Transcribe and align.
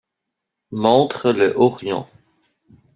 Montre 0.71 1.29
le 1.29 1.53
horion? 1.55 2.07